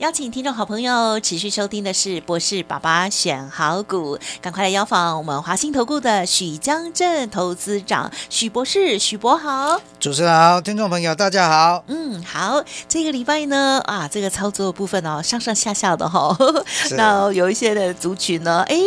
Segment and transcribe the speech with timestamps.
[0.00, 11.84] 邀请听众好朋友持续收听的是博士爸爸选好股，赶快来邀访我们华兴投顾的许江镇投资长许博士，许博好，主持人好，听众朋友大家好。
[11.88, 16.34] 嗯，好，这个礼拜呢，啊，这个操作部分哦，上上下下的哈，
[16.96, 18.78] 那有一些的族群呢，哎，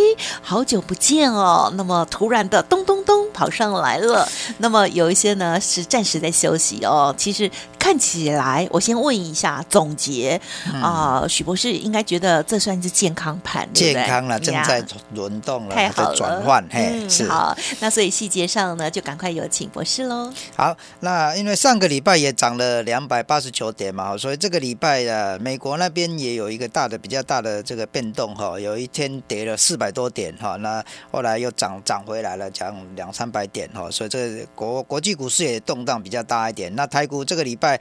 [0.42, 7.52] 好久不见哦，那么突然的咚咚咚跑上来了，那么有一些呢是暂时在休息哦，其实
[7.84, 10.40] 看起来，我先问一下总结
[10.82, 10.88] 啊。
[10.94, 14.82] 啊，许博士应该觉得这算是健康盘，健康了，正在
[15.14, 17.54] 轮动了，太好了，转换，嘿，是好。
[17.82, 20.31] 那所以细节上呢，就赶快有请博士喽。
[20.56, 28.58] 好，那因为上个礼拜也涨了两百八十九点嘛，所以这个礼拜啊，美国那边也有一个大的、比较大的这个变动哈。
[28.58, 33.92] 有一天跌了四百多点哈，那后来又涨涨回来了，涨两三百点哈。
[33.92, 36.73] 所以这个国国际股市也动荡比较大一点。
[36.76, 37.73] 那台股这个礼拜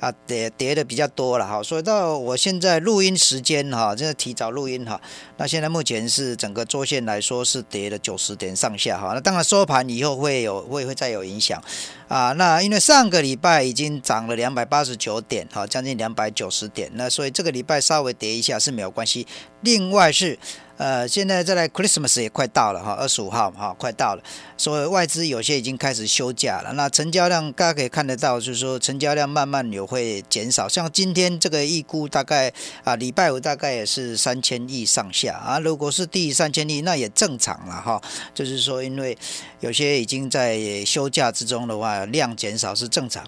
[0.00, 1.62] 啊，跌跌的比较多了哈。
[1.62, 2.80] 所以到我现在。
[2.80, 4.98] 录音时间哈，这是提早录音哈。
[5.36, 9.12] 那现在目前是整个周线来说是跌了九十点上下哈。
[9.12, 11.62] 那当然收盘以后会有会会再有影响
[12.08, 12.32] 啊。
[12.32, 19.26] 那因为上个礼拜已经涨了两百八十九点哈，将近两百九十点，那所以这个礼拜稍微跌一下是没有关系。
[19.60, 20.38] 另外是。
[20.80, 24.22] 呃，现在再来 Christmas 也快到了哈，二十五号哈，快到了，
[24.56, 26.72] 所以外资有些已经开始休假了。
[26.72, 30.66] 那成交量大家可以看得到，就是说成交量慢慢有会减少。
[30.66, 32.50] 像今天这个预估大概
[32.82, 35.58] 啊，礼拜五大概也是三千亿上下啊。
[35.58, 38.00] 如果是低于三千亿，那也正常了哈。
[38.32, 39.14] 就是说，因为
[39.60, 43.22] 有些已经在休假之中的话，量减少是正常。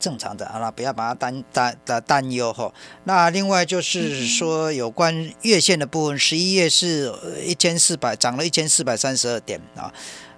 [0.00, 2.72] 正常的，好了，不要把它担担的担忧哈。
[3.04, 7.14] 那另外就是说，有关月线的部分，十一月是
[7.44, 9.92] 一千四百，涨了一千四百三十二点啊。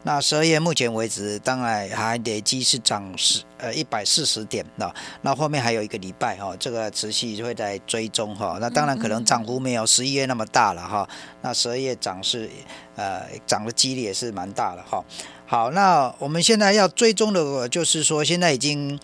[0.04, 4.92] 那十二月目前为止，当然还累积是涨十呃一百四十点啊。
[5.20, 8.58] 那后面还有一个礼拜哈，这个持续会在追踪哈。
[8.60, 11.08] 那当然可能涨幅没有十一月那么大了哈。
[11.40, 12.50] 那十二月涨是
[12.96, 15.04] 呃涨的几率也是蛮大的哈。
[15.46, 18.98] 好，那我们现在要追踪的，就是说现在已经。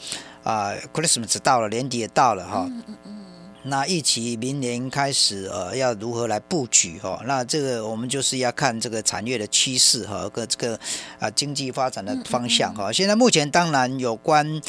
[0.49, 2.65] 啊，Christmas 到了，年底也到了哈。
[2.67, 3.15] 嗯嗯嗯。
[3.65, 7.21] 那一起明年开始呃，要如何来布局哈？
[7.27, 10.81] 那这个我们就是要看这个产业的趋势和个这个
[11.19, 12.91] 啊经济发展的方向哈。
[12.91, 14.63] 现在目前当然有关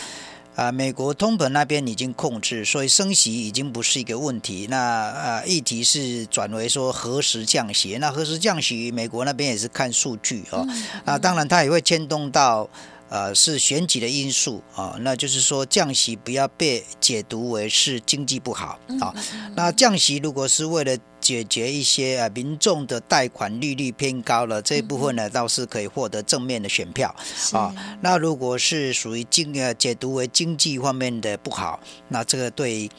[0.56, 4.68] 啊，美国通膨那边已经控制，所以升息已经不是一个问题。
[4.70, 7.98] 那啊，议题是转为说何时降息？
[8.02, 8.92] 那何时降息？
[8.92, 10.66] 美国那边也是看数据哈。
[11.06, 12.70] 那当然它也会牵动到。
[13.10, 19.14] 呃，是选举的因素啊，那就是说降息不要被解读为是经济不好啊。
[19.56, 27.14] 那降息如果是为了解决一些呃民众的贷款利率偏高了这一部分呢，倒是可以获得正面的选票
[27.52, 27.74] 啊。
[28.02, 32.90] 那如果是属于经呃解读为经济方面的不好，那这个对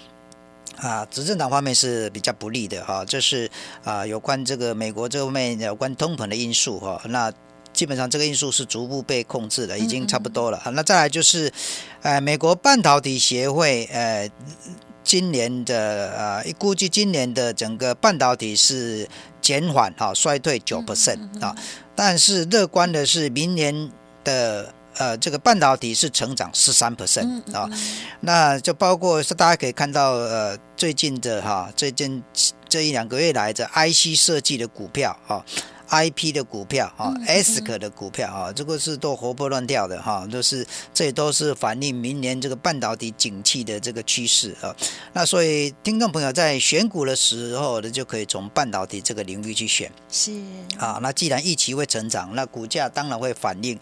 [0.76, 3.04] 啊执政党方面是比较不利的哈。
[3.04, 3.50] 这是
[3.84, 7.00] 啊有关这个美国这方面有关通膨的因素哈。
[7.06, 7.32] 那
[7.80, 10.62] 基本上这个因素是逐步被控制的，已经差不多了。
[10.74, 11.50] 那再来就是，
[12.02, 14.30] 呃，美国半导体协会，呃，
[15.02, 19.08] 今年的呃，估计今年的整个半导体是
[19.40, 21.56] 减缓哈，衰退九 percent 啊。
[21.96, 23.90] 但是乐观的是，明年
[24.22, 27.66] 的呃，这个半导体是成长十三 percent 啊。
[28.20, 32.22] 那就包括是大家可以看到，呃，最近的哈，最近
[32.68, 35.42] 这一两个月来的 IC 设计的股票哈。
[35.46, 35.79] I
[36.14, 40.64] P 的股票啊，S K 的股票啊，这个是都活泼乱跳的哈，都是
[40.94, 44.74] 这都是反映明年这个半导体景气的这个趋势啊。
[45.12, 49.90] 那所以听众朋友在选股的时候呢，就可以从半导体这个领域去选。
[50.08, 50.30] 是
[50.78, 53.76] 啊，那既然预期会成长，那股价当然会反映。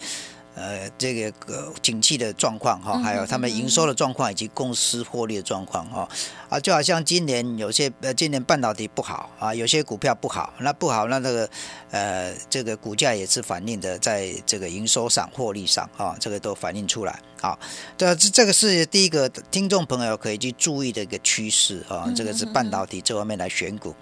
[0.59, 6.09] 呃，这个呃景气的状况哈，还有他们营收的状况以及公司获利的状况哈，
[6.49, 11.49] 啊，就好像今年有些呃，今年半导体不好啊，有些股票不好，那不好，那这个
[11.93, 17.21] 呃，这个股价也是反映的在这个营收上、获利上啊，这个都反映出来。
[17.41, 17.57] 好，
[17.97, 23.95] 这这这个是第一个听众朋友可以去注意的一个趋势啊，这个是半导体这方面来选股。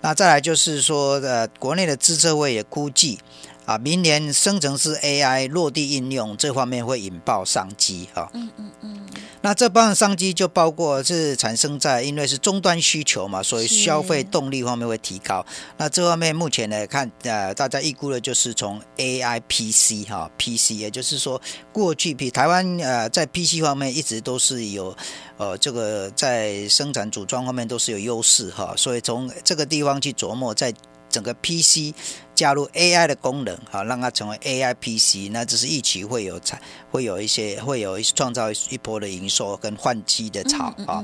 [0.00, 3.18] 那再来就是说，呃，国内的资策会也估计。
[3.66, 8.30] 啊，明年生成式 AI 落地应用这方面会引爆商机啊。
[8.32, 9.00] 嗯嗯嗯。
[9.42, 15.44] 那这帮的商机就包括是产生在因为是终端需求嘛，所以消费动力方面会提高。
[15.76, 21.40] 那这方面目前来看，呃，大家预估的就是从 AI PC 哈 PC，也就是说
[21.72, 24.96] 过去比台湾呃在 PC 方面一直都是有
[25.36, 30.72] 呃这个在生产组装方面都是有优势哈，所以从这个地方去琢磨在。
[31.08, 31.94] 整个 PC
[32.34, 36.60] 加入 AI 的功能，好让它成为 AI PC，那只是一起会有产，
[36.90, 41.02] 会有一些会有一创造一波的营收跟换机的潮啊。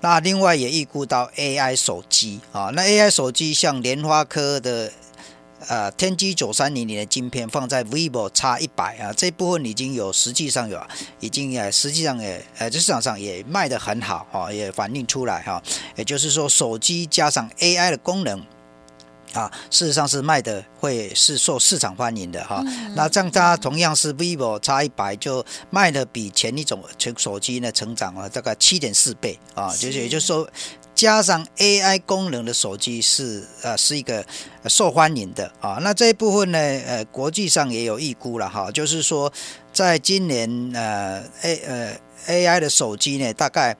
[0.00, 4.92] 那另外也预估到 AI 手机啊，那 AI 手机像联发科的
[5.68, 10.78] 呃天玑九三零零的晶片放在 vivo X 一百啊，这部分已经有实际上有
[11.20, 15.62] 已经呃实际上也呃市场上也卖得很好啊，也反映出来哈，
[15.96, 18.44] 也就是说手机加上 AI 的功能。
[19.34, 22.64] 啊，事实上是卖的会是受市场欢迎的哈。
[22.94, 30.48] 那这样它同样是 vivo X 一百就卖的比前一种全手机呢成长了大概七点四倍啊，就是也就是说
[30.94, 34.24] 加上 AI 功能的手机是呃是一个
[34.66, 35.78] 受欢迎的啊。
[35.82, 39.32] 那这一部分呢呃国际上也有预估了哈，就是说
[39.72, 41.96] 在今年呃 A 呃
[42.28, 43.76] AI 的手机呢大概。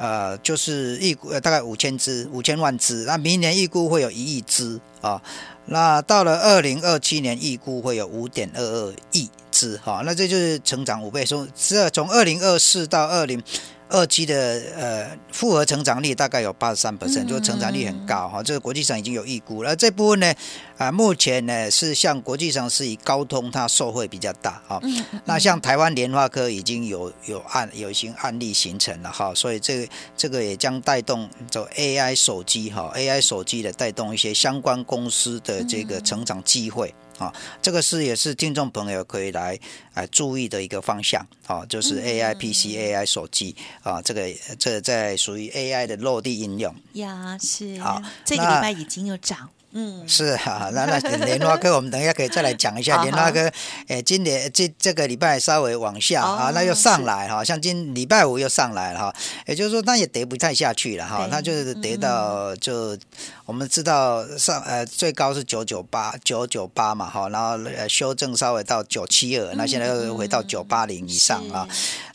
[0.00, 5.20] 呃，就是预估呃大概五千只，五千万只，那明年预估会有一亿只啊，
[5.66, 13.42] 那到了二零二七年预估会有五点二二亿只哈，那这就是成长五倍，从这从二零二四到二零。
[13.90, 18.42] 二期的呃复合成长率大概有八十三 percent，就成长率很高哈。
[18.42, 19.74] 这个国际上已经有预估了。
[19.74, 20.32] 这部分呢
[20.78, 24.80] 啊，目前呢是像国际上是以高通它受惠比较大哈。
[25.24, 36.94] 那像台湾联发科已经有有案有一些案例形成了哈，所以这个这个也将带动走 AI 手机哈，AI 手机的带动一些相关公司的这个成长机会。
[37.20, 39.56] 啊，这个是也是听众朋友可以来
[39.92, 44.26] 啊注意的一个方向啊，就是 A I P C A I 手机啊，这个
[44.58, 49.50] 这在属于 A I 的落地应用呀，是好，这个礼拜已经有涨。
[49.72, 53.50] 嗯，是哈，那那莲花科，我们等一下可以再来讲一下 莲花科。
[53.86, 59.14] 诶，今年这这个礼拜稍微往下啊，那又上来哈，像今礼拜五又上来了哈，
[59.46, 62.98] 也就是说，那也跌不太下去了哈，那就是跌到就
[63.46, 71.68] 我们知道上呃最高是九九八九九八嘛哈，然后呃修正稍微到九七二，那现在又回到九八零以上啊，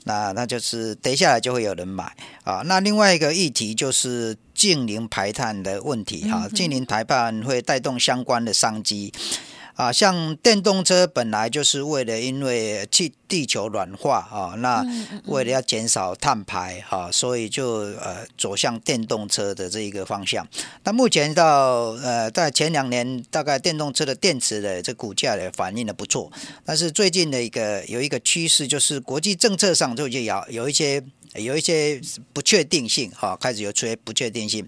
[0.06, 2.62] 那那就是跌下来就会有人买啊。
[2.66, 4.36] 那另外一个议题就是。
[4.56, 9.12] 近零排碳的问题哈，近零排碳会带动相关的商机
[9.76, 14.86] 啊，像电动车本来就是为了因为地地球暖化啊，那
[15.26, 17.68] 为了要减少碳排哈，所以就
[18.02, 20.48] 呃走向电动车的这一个方向。
[20.84, 26.32] 那目前到呃在前两年，大概电动车的电池的这股价的反应的不错，
[26.64, 31.04] 但是最近的一个有一个趋势，就是国际政策上就就有有一些。
[31.36, 32.00] 有一些
[32.32, 34.66] 不确定性，哈，开始有出现不确定性，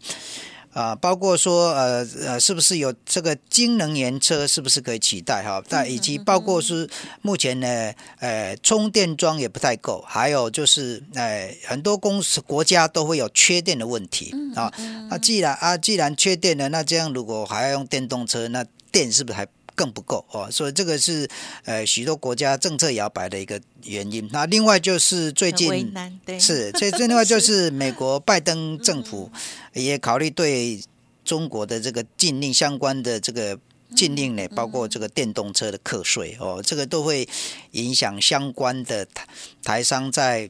[0.74, 6.88] 啊，包括说，呃呃，是不是有这个新能源车是不是可以取代，哈，但以及包括是
[7.22, 14.72] 目前呢，呃，充电桩也不太够，还有就是，呃，很多公司国家都会有缺电的问题，啊，
[15.10, 19.48] 那既然啊，既然缺电了，那这样如果还要用电动车，那电是不是还？
[19.78, 21.30] 更不够哦，所以这个是
[21.66, 24.28] 呃许多国家政策摇摆的一个原因。
[24.34, 25.94] 那另外就是最近
[26.40, 29.32] 是，所以另外就是 美国拜登政府
[29.74, 30.82] 也考虑对
[31.24, 33.60] 中国的这个禁令相关的这个
[33.96, 37.30] 禁令呢，包括这个电动车的课税哦，这个都会
[37.74, 39.28] 影响相关的台
[39.64, 40.50] 台商在。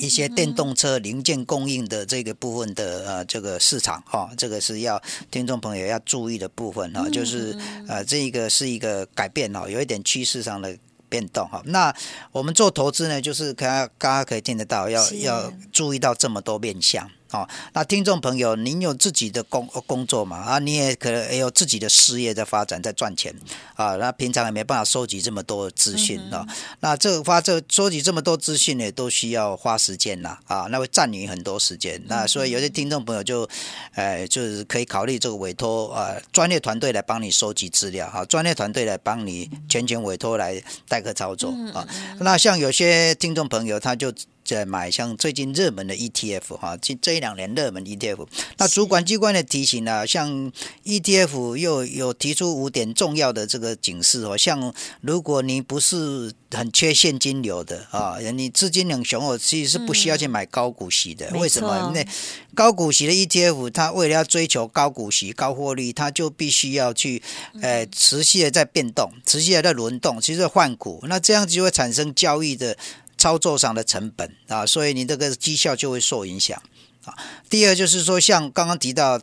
[0.00, 5.00] 一些电动车零件供应的这个部分的呃这个市场哈，这个是要
[5.30, 7.56] 听众朋友要注意的部分哈，就是
[7.88, 10.76] 呃这个是一个改变哈，有一点趋势上的
[11.08, 11.62] 变动哈。
[11.66, 11.94] 那
[12.32, 17.08] 我们做投资呢，就是刚刚刚可以听得到，要要注意到这么多面向。
[17.32, 20.36] 哦，那听众朋友，您有自己的工工作嘛？
[20.36, 23.34] 啊，你也可能也有自己的事业在发展，在赚钱
[23.74, 23.96] 啊。
[23.96, 26.46] 那平常也没办法收集这么多资讯啊。
[26.80, 32.00] 那这个发这收集这么多资讯呢，都需要花时间呐啊，那会占你很多时间。
[32.06, 33.48] 那所以有些听众朋友就，
[33.94, 41.84] 呃，就是可以考虑这个委托啊，专业团队来帮你收集资料哈，专业团队来帮你全权委托来代客操作啊。
[42.20, 44.12] 那像有些听众朋友他就。
[44.46, 48.26] 在买像最近热门的 ETF 哈，这这一两年热门 ETF，
[48.58, 50.52] 那主管机关的提醒呢，像
[50.84, 61.28] ETF 又有提出五点重要的这个警示哦，像如果你不是很缺现金流的啊，你资金很雄厚，其实是不需要去买高股息的。
[61.34, 61.92] 为什么？
[61.92, 62.06] 那
[62.54, 67.20] 高股息的 ETF，它为了要追求高股息、高获利，它就必须要去
[67.60, 72.76] 呃持续的在变动，持续的在轮动，其实换股，那这样就会产生交易的。
[73.18, 76.60] 操作上的成本啊，所以你这个绩效就会受影响
[77.04, 77.14] 啊。
[77.48, 79.20] 第二就是说，像刚刚提到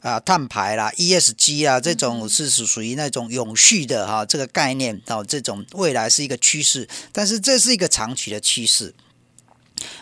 [0.00, 8.94] 啊，碳排啦、ESG 啊这种是属于那种永续的哈这个概念啊，这种未来是一个趋势，但是这是一个长期的趋势。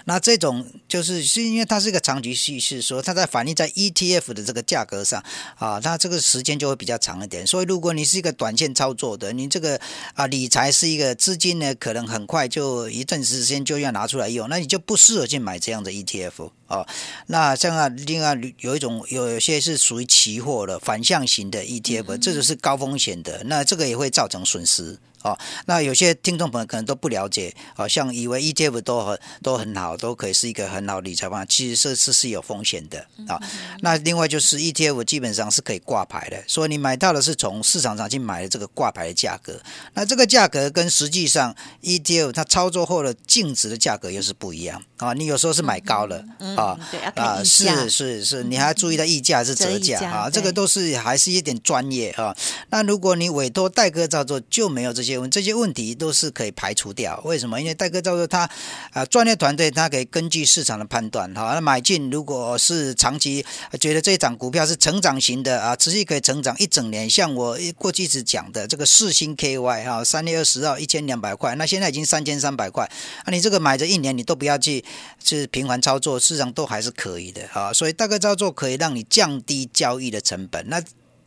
[0.04, 5.22] 那这种就是是因为它是一个长期趋势，说它在反映在 ETF 的这个价格上
[5.56, 7.46] 啊，它这个时间就会比较长一点。
[7.46, 9.80] 所以如果你是一个短线操作的，你这个
[10.14, 16.86] 啊理财是一个资金呢，可能很快就一阵时间就要拿出来用，那你就不适合去买这样的 ETF 啊。
[17.26, 24.98] 那像啊，另外有一种有有些是属于期货的反向型的 ETF，这就是高风险的，那这个也会造成损失。
[25.24, 33.40] 哦，那有些听众朋友可能都不了解，哦，像以为 ETF 都很都很好，都可以是一个很好理财方案，其实这是是有风险的啊。
[33.80, 39.58] 那另外就是 ETF 基本上是可以挂牌的，所以你买到的是从市场上去买的这个挂牌的价格，
[39.94, 45.14] 那这个价格跟实际上 ETF 它操作后的净值的价格又是不一样啊。
[45.14, 46.22] 你有时候是买高了
[46.54, 46.78] 啊，
[47.14, 52.36] 啊，是是是，你还要注意到溢价是折价啊，这个都是还是一点专业啊。
[52.68, 55.13] 那如果你委托代客操作，就没有这些。
[55.30, 57.61] 这些问题都是可以排除掉，为什么？
[57.61, 58.49] 因为代客操作他
[58.92, 63.44] 啊，专业团队他可以根据市场的判断，哈，那买进如果是长期
[63.80, 72.85] 觉得这一张股票是成长型的啊，持续可以成长一整年，像我过去一直讲的这个四星 KY 哈，三月二十号一千两百块，那现在已经三千三百块，
[73.25, 74.85] 啊，你这个买着一年你都不要去
[75.23, 80.83] 是频繁操作，市场都还是可以的啊，所以大哥操作可以让你降低交易的成本，那。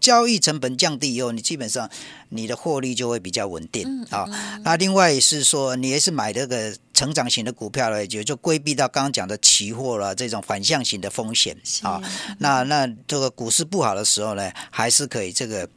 [0.07, 1.89] 交易成本降低以后，你基本上
[2.29, 4.25] 你的获利就会比较稳定啊。
[4.63, 12.01] 那另外是说，你也是买这个成长型的股票了，也就规避到刚刚讲的期货了这种反向型的风险啊。
[12.39, 15.67] 那那这个股市不好的时候呢，还是可以这个。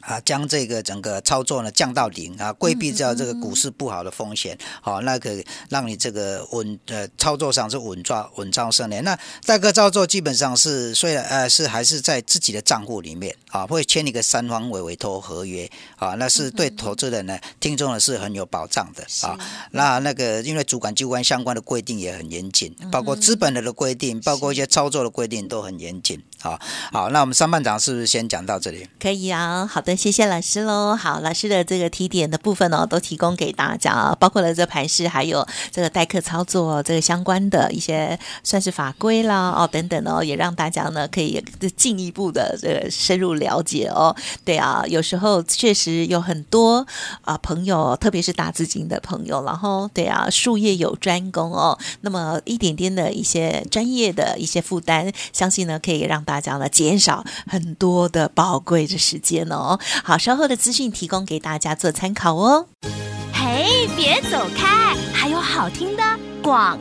[0.00, 9.02] 啊，将这个整个操作呢降到零啊，规避掉这个股市不好的风险，好，那个让你这个稳呃操作上是稳抓稳操胜连。
[9.04, 19.38] 那代客操作基本上是虽然呃是还是在自己的账户里面啊，会签一个三方委委托合约啊，那是对投资人呢听众呢是很有保障的啊。
[19.72, 26.22] 那那个因为主管机关相关的规定也很严谨，包括资本的的规定，包括一些操作的规定都很严谨。
[26.40, 26.56] 好，
[26.92, 28.88] 好，那我们上半场是不是先讲到这里？
[29.00, 30.94] 可以啊，好的，谢谢老师喽。
[30.94, 41.44] 好，老师的这个提点的部分呢，都提供给大家啊，包括了这盘势，还有这个代客操作这个相关的一些算是法规啦哦等等哦，也让大家呢可以
[41.76, 44.14] 进一步的这个深入了解哦。
[44.44, 46.86] 对啊，有时候确实有很多
[47.22, 56.24] 啊朋友，特别是大资金的朋友，然后对啊，术业有专攻哦，那么一点点的一些专业的一些负担，相信呢可以让。
[56.28, 59.78] 大家呢，减少很多的宝贵的时间哦。
[60.04, 62.66] 好，稍后的资讯提供给大家做参考哦。
[63.32, 66.02] 嘿，别走开，还有好听的
[66.42, 66.78] 广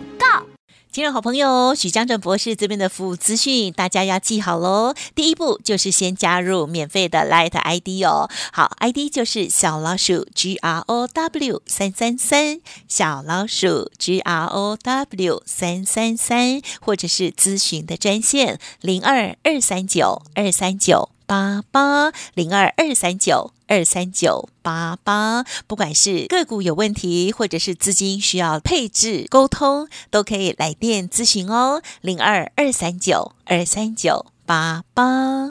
[0.98, 4.96] 听众好朋友，许江正博士这边的服务资讯，大家要记好喽。
[5.14, 8.28] 第一步就是先加入免费的 Light ID 哦。
[8.52, 21.12] 好，ID 就是小老鼠 G R O W 三三三，小老鼠 G R O W 三三三，或者是咨询的专线零二二三九二三九。
[21.28, 31.82] 八八零二二三九二三九八八，不管是个股有问题，或者是资金需要配置沟通，都可以来电咨询哦。
[32.00, 35.50] 零二二三九二三九八八，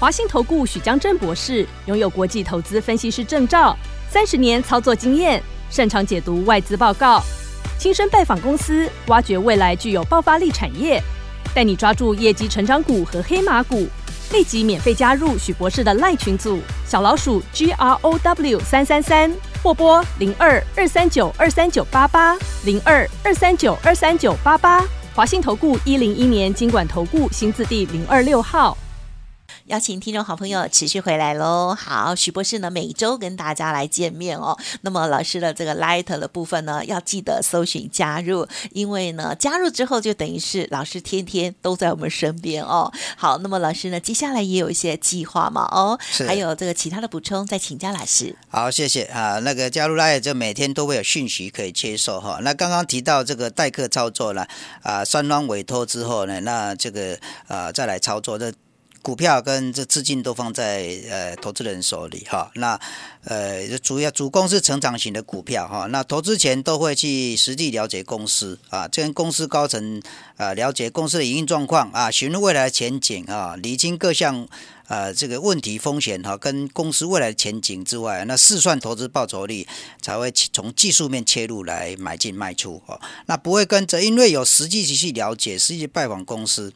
[0.00, 3.76] 华信投顾许江正博士拥有国际投资分析师证照，
[4.10, 7.22] 三十年操作经验，擅长解读外资报告，
[7.78, 11.00] 亲身拜访公司，挖掘未来具有爆发力产业，
[11.54, 13.86] 带你抓住业绩成长股和黑马股。
[14.32, 19.30] 立即免费加入许博士的赖群组，小老鼠 G R O W 三三三，
[19.62, 24.82] 或拨零二二三九二三九八八零二二三九二三九八八。
[25.14, 28.76] 华信投顾一零一年经管投顾新字第零二六号。
[29.72, 31.74] 邀请听众好朋友持续回来喽。
[31.74, 34.54] 好，许博士呢每周跟大家来见面哦。
[34.82, 42.92] 那么老师的这个 Light 的部分呢，要记得搜寻加入，因为呢加入之后就等于是老师天天都在我们身边哦。
[43.16, 48.36] 好，那么老师呢接下来也有一些计划嘛哦，还有这个其他的补充，再请教老师。
[48.50, 49.38] 好，谢谢啊。
[49.38, 52.40] 那个加入 Light 就每天都会有讯息可以接受哈。
[52.42, 54.46] 那刚刚提到这个代客操作了
[54.82, 58.52] 啊，双方委托之后呢，那这个啊再来操作这。
[59.02, 62.78] 股票跟这资金都放在呃投资人手里哈，那
[63.24, 70.00] 呃主要主攻是成长型的股票哈，那投资前都会去实地了解公司啊，跟公司高层
[70.36, 74.46] 啊了解公司的营运状况啊，询问未来前景啊，理清各项
[74.86, 79.66] 呃这个问题风险哈，跟公司未来的前景之外，那试算投资报酬率
[80.00, 86.72] 才会从技术面切入来买进卖出哦，那不会跟着，因为有实际去了解，实际拜访公司。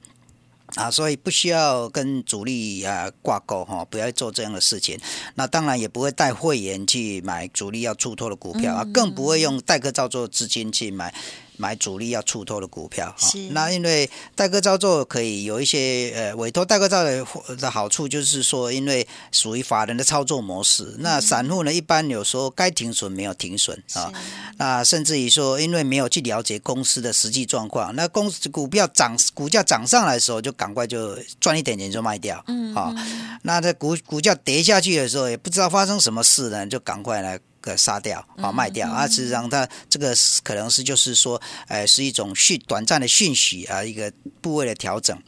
[0.76, 4.96] 啊，所以不需要跟主力啊挂钩哈，不要做这样的事情。
[5.34, 11.12] 那当然也不会带会员去买主力要出脱的股票啊，更不会用代客操作资金去买。
[11.58, 13.14] 买主力要出脱的股票，
[13.50, 17.24] 那因为代客操作可以有一些呃委托代客操的
[17.56, 24.12] 的好处，就是说因为属于法人的操作模式，那散户呢一般有时候该停损没有停损啊，
[24.58, 32.94] 那甚至于说因为没有去了解公司的实际状况，那公司股票涨股价涨上来的时候就赶快就赚一点钱就卖掉，嗯，好，
[33.42, 37.38] 那在股股价跌下去的时候也不知道发生什么事呢，就赶快来。
[37.66, 45.18] 个杀掉啊，卖掉啊，实际上它这个可能是就是说，呃，是一种讯短暂的讯息啊，一个部位的调整。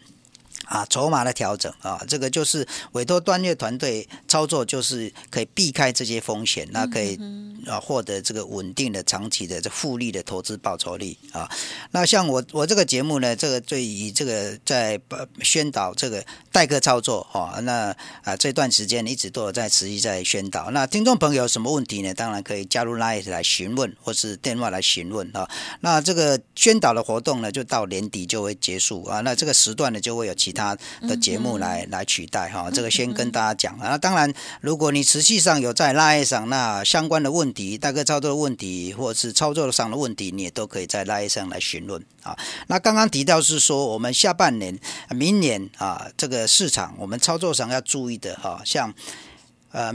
[0.68, 7.18] 啊，筹码的调整啊，这个就是委托专业团队操作，就是可以避开这些风险，那可以
[7.66, 11.50] 啊获得这个稳定的长期的这复利的投资报酬率啊。
[11.90, 15.00] 那像我我这个节目呢，这个对于这个在
[15.40, 16.22] 宣导这个
[16.52, 20.70] 代客操作哈，那啊这段时间一直都有在持续在宣导。
[20.70, 22.12] 那听众朋友有什么问题呢？
[22.12, 25.48] 当然可以加入 Line 来询问，或是电话来询问啊。
[25.80, 29.20] 那这个宣导的活动呢，就到年底就会结束啊。
[29.20, 30.57] 那这个时段呢，就会有其他。
[30.58, 33.96] 他的节目来来取代哈，这个先跟大家讲啊。
[33.96, 42.36] 当然，如果你实际上有在拉一上那相关的问题，大概操作的问题，或者是操作上的问题，你也都可以在拉一上来询问啊。
[42.66, 44.76] 那刚刚提到是说，我们下半年、
[45.10, 48.92] 明年啊，这个市场我们操作上要注意的哈，像
[49.70, 49.92] 呃，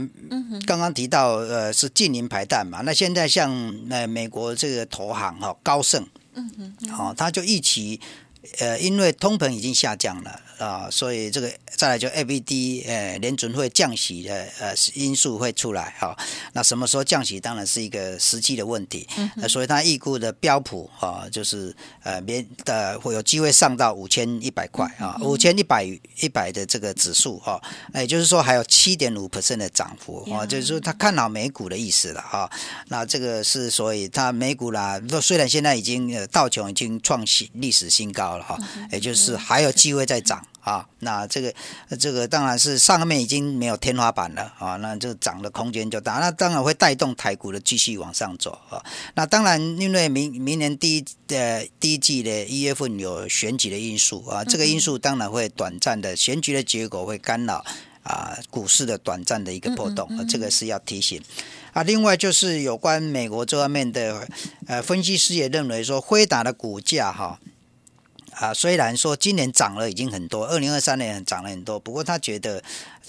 [0.66, 3.52] 刚刚提到呃是近邻排弹嘛，那现在像
[3.90, 8.00] 呃美国这个投行哈高盛，嗯哼，好，他就一起。
[8.58, 16.16] 呃，因为通膨已经下降了啊，所以这个再来就 A B D 呃联准会降息的呃因素会出来哈。
[16.52, 19.08] 那什么时候降息，当然是一个实际的问题。
[19.16, 19.48] 嗯。
[19.48, 25.84] 所以它预估的标普啊，就是呃免的会有机会上到五千一百块啊，五千一百
[26.20, 27.60] 一百的这个指数哈。
[27.92, 32.50] 那也就是说还有七点五 percent 的涨幅啊，就是说他看好美股的意思了哈。
[32.88, 38.33] 那这个是所以他美股啦，虽然现在已经呃道琼已经创新历史新高。
[38.36, 38.58] 了哈，
[38.90, 40.86] 也就是还有机会再涨啊。
[41.00, 41.54] 那这个
[41.98, 46.14] 这个当然是上面已经没有天花板了啊，那这个涨的空间就大。
[46.14, 48.82] 那当然会带动台股的继续往上走啊。
[49.14, 57.64] 那当然，因为明明年第一呃第一季的一月份有选举的因素啊，这个因素当然会短暂的选举的结果会干扰
[58.02, 61.22] 啊股市的短暂的一个波动啊，这个是要提醒
[61.72, 61.82] 啊。
[61.82, 64.26] 另外就是有关美国这方面的
[64.66, 67.38] 呃分析师也认为说，辉达的股价哈。
[68.38, 72.62] 啊，虽然说今年涨了已经很多，二零二三年涨了很多，不过他觉得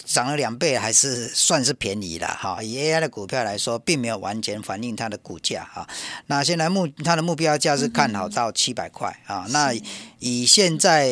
[0.05, 2.61] 涨了两倍还是算是便宜了哈。
[2.61, 5.87] 以 AI 的股票来说，并没有完全反映它的股价哈。
[6.27, 9.45] 那现在目它的目标价是看好到七百块啊。
[9.49, 9.73] 那
[10.19, 11.09] 以现在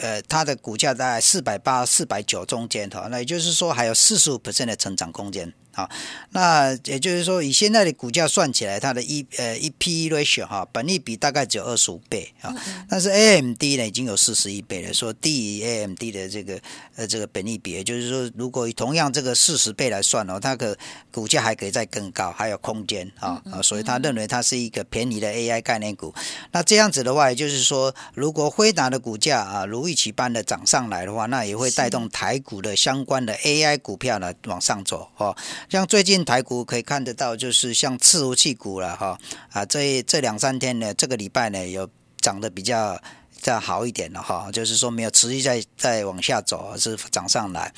[0.00, 5.52] 呃它的股价在四百八、四百九中间哈，那也就是说还有四十五的成长空间。
[5.76, 5.86] 好，
[6.30, 12.50] 那也就是说，以现在的股价算起来，它的一呃一 P ratio 哈，本利比大概只有二十五倍啊。
[12.88, 16.58] 但是 AMD 呢，已经有四十一倍了，说低于 AMD 的这个
[16.94, 20.74] 呃这个本利比，也就是说，如果以同样这个四十倍来算哦，它的
[21.12, 23.60] 股价还可以再更高，还有空间啊啊。
[23.60, 26.14] 所以他认为它是一个便宜的 AI 概念股。
[26.52, 35.36] 那这样子的话，也就是说，如果辉达的股价啊如预期般的涨上来的话，那也会带动台股的相关的 AI 股票呢往上走哦。
[35.68, 39.18] 像最近台股可以看得到，就是像伺服器股了哈
[39.50, 41.88] 啊，这这两三天呢，这个礼拜呢有
[42.20, 43.00] 涨得比较
[43.40, 47.72] 再好一点了哈，就是说没有持续在在往下走，是涨上来。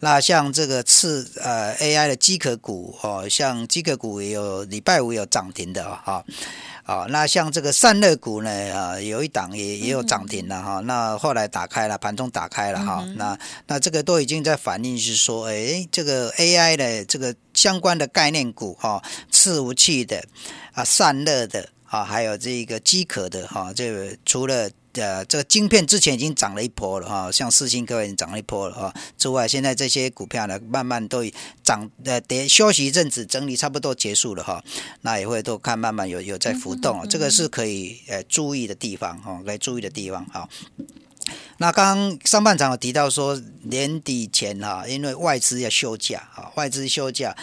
[0.00, 6.24] 那像这个次呃 AI 的机壳股哦，像机壳股也有礼拜五有涨停的哈。
[6.84, 10.80] 啊，那像这个散热股呢，啊，有一档也也有涨停了哈。
[10.80, 13.02] 那后来打开了，盘中打开了哈。
[13.16, 20.22] 那那这个都已经在反映是说，哎，这个 AI 的这个相关的概念股哈，伺服器的
[20.74, 24.68] 啊，散热的啊，还有这个机壳的哈，这个除了。
[24.94, 28.94] 呃，这个晶片之前已经涨了一波了哈，像四星科已经涨了一波了哈。
[29.18, 31.24] 之外，现在这些股票呢，慢慢都
[31.62, 34.62] 涨呃，跌休息一阵子，整理差不多结束了哈。
[35.02, 40.48] 那也会都看慢慢有有在浮动，这个是可以呃注意的地方哈，可以注意的地方哈。
[41.58, 47.34] 那刚刚上半场有提到说年底前哈，因为外资要休假啊，外资休假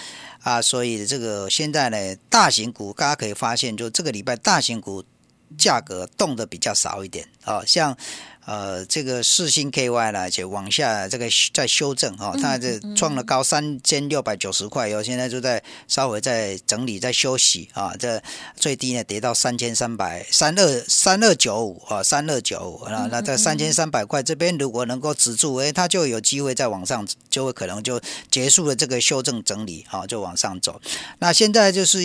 [0.44, 5.04] 啊，所以这个现在呢，大型股大家可以发现，就这个礼拜大型股
[5.58, 7.98] 价格动的比较少一点啊，像。
[8.46, 17.94] 呃，这个四星 KY 呢，就往下这个在修正哈，它这创了高三千六百九十块，以后现在就在稍微在整理，在休息啊。
[18.00, 18.20] 这
[18.56, 23.08] 最低呢跌到三千三百三二三二九五啊，三二九五啊。
[23.12, 28.02] 那这三千三百块这边如果能够止住，哎，它就有机会再往上，就会可能就
[28.32, 30.82] 结束了这个修正整理啊，就往上走。
[31.20, 32.00] 那现在就是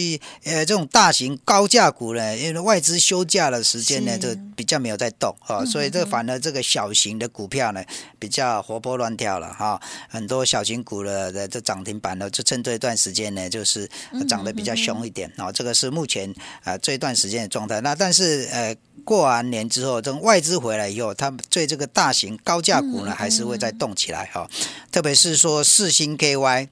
[0.44, 6.25] 呃这种大型高价股呢，因为外资休假的时间呢，就比较没有在动啊，所以这反。
[6.26, 7.82] 那这个小型的股票呢，
[8.18, 13.88] 比较活泼乱跳了哈，很多小型股的的这涨停板呢，就趁这一段时间呢，就是
[14.28, 15.50] 涨得比较凶一点啊。
[15.50, 16.34] 这个是目前
[16.64, 17.80] 啊这一段时间的状态。
[17.80, 24.48] 那但是呃过完年之后，等外资回来以后，他们对这个大型高价股呢，还是会再动起来哈。
[24.90, 26.68] 特别是说四星 KY。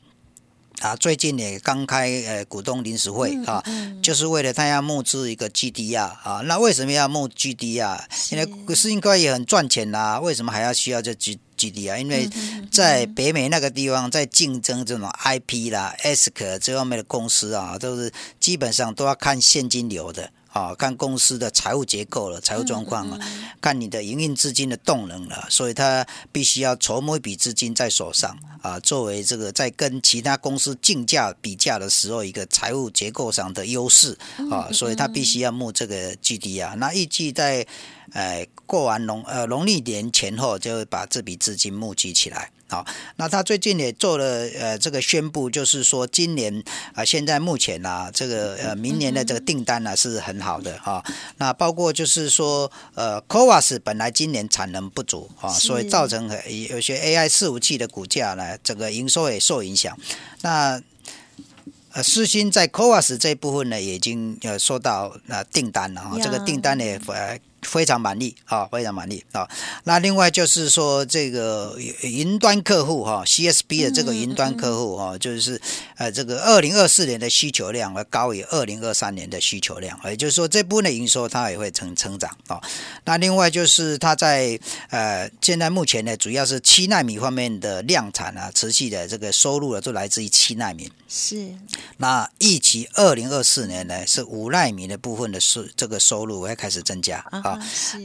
[0.85, 3.65] 啊，最近也刚开呃股东临时会啊，
[4.03, 7.99] 就是为了他要募资一个 GDR 啊，那为什么要募 GDR？？
[8.31, 11.97] 因为世应该也很赚钱啦，为什么还要需要这 G G D 啊？
[11.97, 12.29] 因为
[12.71, 20.31] 在北美那个地方，在竞争这种 IP 啦、ESK 这方面的公司啊，都是基本上都要看现金流的。
[20.55, 23.19] 啊，看公司的财务结构了，财务状况啊，
[23.61, 34.17] 看你的营运资金的动能了，所以他必须要筹募一笔资金在手上啊，作为这个在跟其他公司竞价比价的时候一个财务结构上的优势
[34.51, 37.67] 啊，所以他必须要募这个 GD 啊，那预计在。
[38.13, 42.53] 哎，过完农呃农历年前后，就会把这笔资金募集起来。
[42.67, 42.85] 好，
[43.17, 44.25] 那他最近也做了
[44.59, 46.63] 呃这个宣布，就是说今年
[46.95, 51.05] 啊，现在目前呢，这个呃明年的这个订单呢是很好的哈。
[51.37, 56.31] 那包括就是说呃 c o v a s 本来今年产能不足啊，所以造成
[56.69, 59.97] 有些 AI 伺服器的股价呢，整个营收也受影响。
[60.41, 60.81] 那
[61.93, 67.39] 呃，四星在 c o v a s 这一部分呢，已经呃收到呃订单了哈，这个订单呢呃。
[67.65, 69.49] 非常满意啊，非常满意啊。
[69.85, 75.61] 那另外就是说，这个云端客户哈，CSP 的这个云端客户哈，就是
[75.97, 82.61] 呃，这个二零二四年的需求量会高于二零二三年的需求量，也就是说，这部分的营收它也会成成长啊。
[83.05, 84.59] 那另外就是它在
[84.91, 90.91] 呃，现在目前呢，主要是七纳米方面的量产啊，持续的这个收入呢，都来自于七纳米。
[91.09, 91.55] 是。
[91.99, 97.54] 那预期二零二四年呢，是五纳米的部分的收这个收入会开始增加啊。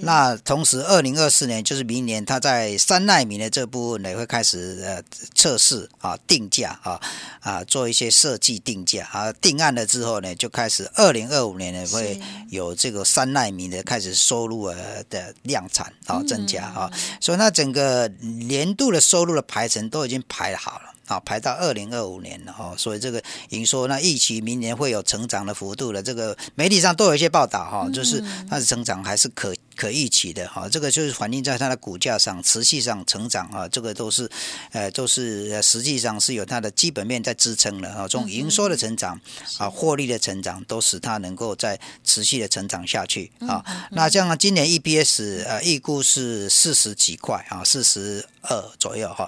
[0.01, 5.01] 那同时，二零二四年就是明年，它在三纳米的这部分呢，会开始呃
[5.33, 6.99] 测试啊，定价啊
[7.41, 18.07] 啊，做一些设计定价啊，定案了之后呢，就开始二零二五年呢会有这个三纳米的开始收入呃的量产啊增加啊，所以那整个
[18.47, 20.88] 年度的收入的排程都已经排好了。
[21.09, 34.29] 啊，排到二零二五年了哈，所以这个营收那预期明年会有成长的幅度的，这个媒体上都有一些报道哈，就是它的成长还是可可预期的哈，这个就是反映在它的股价上持续上成长啊，这个都是
[34.71, 39.19] 呃都是实际上是有它的基本面在支撑的哈，从营收的成长
[39.57, 43.65] 啊，获利的成长都使它能够在持续的成长下去啊。
[43.89, 49.27] 那像今年 EPS 呃预估是四十几块啊，四十二左右哈，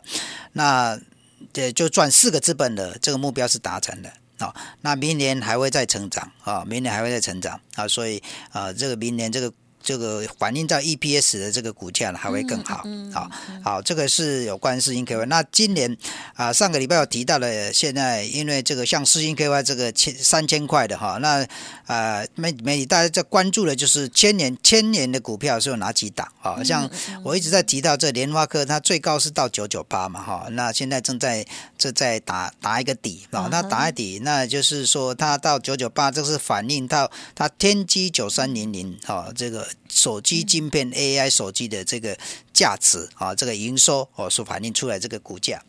[0.54, 1.00] 那。
[1.54, 4.54] 这，就赚四个资本的这个目标是达成的啊。
[4.82, 9.52] 那明年还会再成长啊，明年还会再成长啊，所以啊，这个明年这个。
[9.84, 12.84] 这个反映在 EPS 的这个股价呢，还会更好。
[13.12, 13.30] 好，
[13.63, 15.26] 好，这个是有关四星 KY。
[15.26, 15.98] 那今年
[16.36, 21.46] 啊，上个礼拜有提到了，现在因为这个像四星 KY 这个千三千块的哈，那
[21.88, 26.63] 啊媒媒体大家在关注的就是千年千年的股票是有哪几档啊？
[26.63, 26.89] 像
[27.24, 31.46] 我一直在提到这莲花科，它最高是到九九八嘛哈，那现在正在
[31.78, 39.67] 正在打打一个底啊，那打一底，那就是说它到九九八，这是反映到它天玑九三零零哈这个。
[39.90, 42.18] 手机晶片 AI 手机的这个
[42.54, 45.58] 价值啊，这个营收哦，所反映出来这个股价。
[45.58, 45.64] 啊，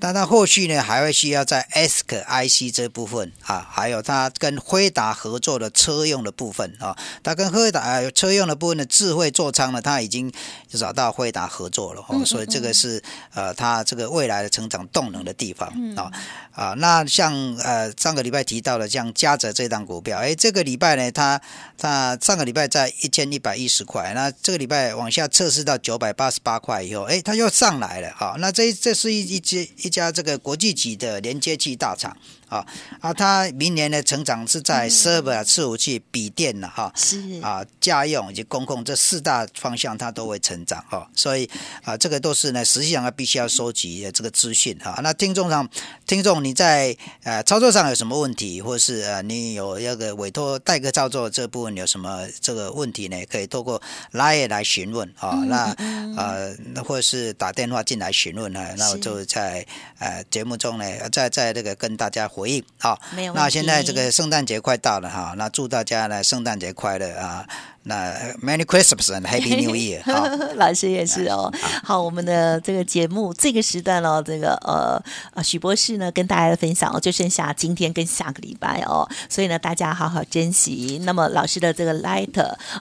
[0.00, 10.32] 但它后续呢还会需要在 ASIC IC 这部分啊，还有它跟辉达合作的车用的部分啊，它跟辉达车用的部分的智慧座舱呢，它已经
[10.68, 13.02] 找到辉达合作了哦，所以这个是
[13.34, 16.10] 呃，它这个未来的成长动能的地方啊
[16.52, 21.40] 啊，那像呃上个礼拜提到的像嘉泽这档股票，哎，这个礼拜呢，它
[21.78, 32.14] 它上个礼拜在一千一百一十块，那这个礼拜往下测试到九百八十八块以后，哎，它又上来了，好，那这这是一一家一家这个国际级的连接器大厂。
[32.52, 32.66] 啊
[33.00, 41.48] 啊，它明年的成长是在 server 伺服器、笔电了哈，是啊，家用以及公共这四大方向它都会成长哈，所以
[41.82, 45.00] 啊，这个都是呢，实际上它必须要收集这个资讯哈。
[45.02, 45.66] 那听众上，
[46.06, 53.16] 听众你在呃操作上有什么问题，或是呃你有那个委托代客操作这部分有什么这个问题呢？
[53.30, 53.80] 可以透过
[54.12, 55.72] Line 来询问啊，那
[56.18, 59.66] 呃或者是打电话进来询问啊，那我就在
[59.98, 63.00] 呃节目中呢，在在这个跟大家回应好，
[63.34, 67.46] 那现在这个圣诞节快到了哈，那祝大家呢圣诞节快乐啊！
[67.84, 70.02] 那 Merry Christmas and Happy New Year！
[70.54, 71.52] 老师也是哦。
[71.82, 75.02] 好，我们的这个节目这个时段哦，这个呃
[75.34, 81.00] 呃许博士呢跟大家分享哦，就剩下今天跟下个礼拜哦，所以呢大家好好珍惜。
[81.04, 82.30] 那么老师的这个 Light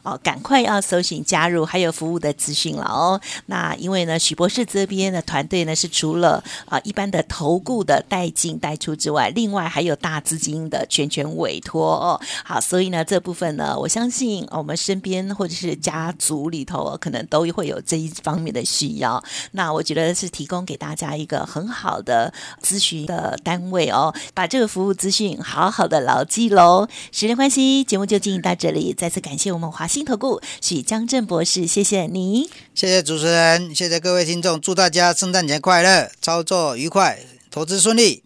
[0.03, 3.19] 哦，赶快要搜寻加入，还有服务的资讯了哦。
[3.47, 12.21] 那因为呢许博士这边的团队呢是除了啊一般的投顾的带进带出之外，另外还有大资金的全权委托哦。
[12.43, 14.90] 好，所以呢这部分呢，我相信我们是。
[14.91, 19.23] 身边或者是家族里头，可能都会有这一方面的需要。
[19.51, 26.89] 那我觉得是提供给大家一个很好的咨询的单位哦，把这个服务资讯好好的牢记喽。
[27.13, 28.93] 时间关系，节目就进行到这里。
[28.93, 37.17] 再次感谢我们华兴投顾许江正博士，谢谢你，谢谢主持人，谢谢各位听众，祝大家圣诞节快乐，操作愉快，
[37.49, 38.23] 投资顺利。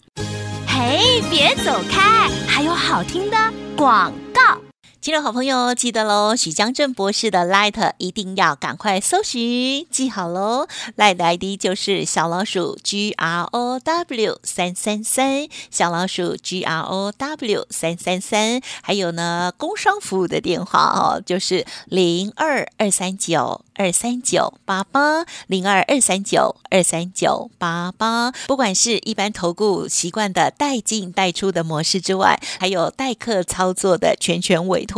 [0.67, 3.38] 嘿，别走开，还有好听的
[3.78, 4.64] 广告。
[5.06, 6.36] 听众好朋友，记得喽！
[6.36, 18.60] 许江正博士的 Light 一定要赶快搜寻，记好喽！Light 的 ID 就是小老鼠 G R O W 三三三，小老鼠 G R O W 三三三。
[18.82, 28.32] 还有呢，工商服务的电话哦，就是零二二三九二三九八八零二二三九二三九八八。
[28.48, 34.95] 不管是一般投顾习惯的带进带出的模式之外，还有代客操作的全权委托。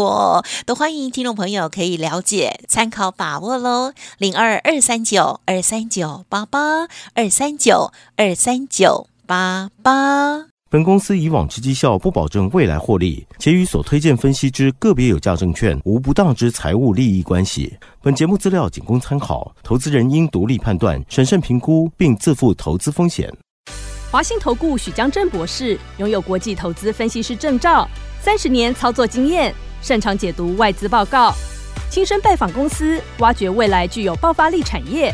[0.66, 3.94] 都欢迎听众朋友可以了解、参考、把握喽。
[4.18, 10.46] 零二二三九二三九八八二三九二三九八八。
[10.70, 17.74] 本公司以往之绩效不保证未来获利，且与所推荐分析之个别有价证券无不当之财务利益关系。
[18.02, 23.34] 本节目资料仅供参考，投资人应独立判断、审慎评估，并自负投资风险。
[24.12, 27.88] 华信投顾许江正博士拥有国际投资分析师证照，
[28.22, 29.56] 三十年操作经验。
[29.82, 31.34] 擅长解读外资报告，
[31.90, 35.14] 亲身拜访公司，挖掘未来具有爆发力产业，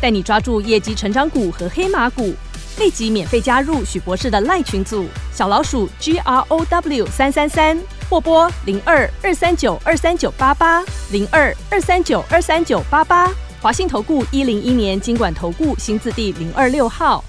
[0.00, 2.34] 带你抓住业绩成长股和黑马股。
[2.78, 13.30] 立即免费加入许博士的赖群组，小老鼠 G R O W 三三三，或拨零二二三九二三九八八零二二三九二三九八八。
[13.60, 17.22] 华信投顾一零一年经管投顾新字第零二六号。